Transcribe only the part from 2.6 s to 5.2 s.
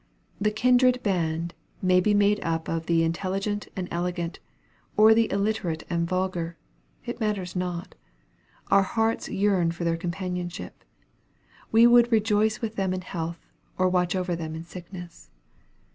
of the intelligent and elegant, or of